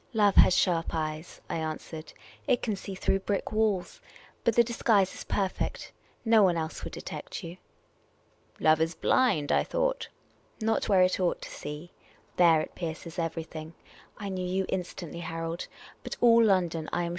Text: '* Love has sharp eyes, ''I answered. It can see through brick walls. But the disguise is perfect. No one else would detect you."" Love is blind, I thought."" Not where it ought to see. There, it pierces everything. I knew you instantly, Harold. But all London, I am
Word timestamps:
'* 0.06 0.12
Love 0.14 0.36
has 0.36 0.56
sharp 0.56 0.94
eyes, 0.94 1.40
''I 1.50 1.56
answered. 1.56 2.12
It 2.46 2.62
can 2.62 2.76
see 2.76 2.94
through 2.94 3.18
brick 3.18 3.50
walls. 3.50 4.00
But 4.44 4.54
the 4.54 4.62
disguise 4.62 5.12
is 5.16 5.24
perfect. 5.24 5.90
No 6.24 6.44
one 6.44 6.56
else 6.56 6.84
would 6.84 6.92
detect 6.92 7.42
you."" 7.42 7.56
Love 8.60 8.80
is 8.80 8.94
blind, 8.94 9.50
I 9.50 9.64
thought."" 9.64 10.06
Not 10.60 10.88
where 10.88 11.02
it 11.02 11.18
ought 11.18 11.42
to 11.42 11.50
see. 11.50 11.90
There, 12.36 12.60
it 12.60 12.76
pierces 12.76 13.18
everything. 13.18 13.74
I 14.16 14.28
knew 14.28 14.46
you 14.46 14.64
instantly, 14.68 15.18
Harold. 15.18 15.66
But 16.04 16.16
all 16.22 16.40
London, 16.44 16.88
I 16.92 17.02
am 17.02 17.16